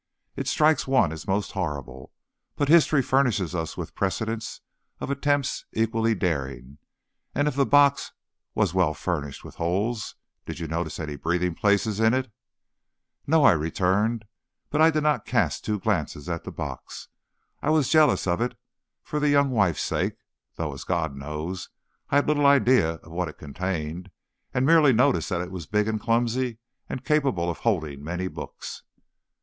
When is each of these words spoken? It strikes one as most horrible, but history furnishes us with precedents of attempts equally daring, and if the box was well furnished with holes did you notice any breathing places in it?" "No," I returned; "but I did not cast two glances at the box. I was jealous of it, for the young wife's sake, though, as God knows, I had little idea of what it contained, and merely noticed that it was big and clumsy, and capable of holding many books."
It 0.35 0.47
strikes 0.47 0.87
one 0.87 1.11
as 1.11 1.27
most 1.27 1.51
horrible, 1.51 2.11
but 2.55 2.69
history 2.69 3.03
furnishes 3.03 3.53
us 3.53 3.77
with 3.77 3.93
precedents 3.93 4.61
of 4.99 5.11
attempts 5.11 5.65
equally 5.73 6.15
daring, 6.15 6.79
and 7.35 7.47
if 7.47 7.53
the 7.53 7.67
box 7.67 8.11
was 8.55 8.73
well 8.73 8.95
furnished 8.95 9.43
with 9.43 9.57
holes 9.61 10.15
did 10.47 10.57
you 10.57 10.67
notice 10.67 10.99
any 10.99 11.17
breathing 11.17 11.53
places 11.53 11.99
in 11.99 12.15
it?" 12.15 12.31
"No," 13.27 13.43
I 13.43 13.51
returned; 13.51 14.25
"but 14.71 14.81
I 14.81 14.89
did 14.89 15.03
not 15.03 15.23
cast 15.27 15.63
two 15.65 15.79
glances 15.79 16.27
at 16.27 16.45
the 16.45 16.51
box. 16.51 17.07
I 17.61 17.69
was 17.69 17.87
jealous 17.89 18.25
of 18.25 18.41
it, 18.41 18.57
for 19.03 19.19
the 19.19 19.29
young 19.29 19.51
wife's 19.51 19.83
sake, 19.83 20.15
though, 20.55 20.73
as 20.73 20.83
God 20.83 21.15
knows, 21.15 21.69
I 22.09 22.15
had 22.15 22.27
little 22.27 22.47
idea 22.47 22.93
of 23.03 23.11
what 23.11 23.27
it 23.29 23.37
contained, 23.37 24.09
and 24.51 24.65
merely 24.65 24.93
noticed 24.93 25.29
that 25.29 25.41
it 25.41 25.51
was 25.51 25.67
big 25.67 25.87
and 25.87 26.01
clumsy, 26.01 26.57
and 26.89 27.05
capable 27.05 27.51
of 27.51 27.59
holding 27.59 28.03
many 28.03 28.27
books." 28.27 28.81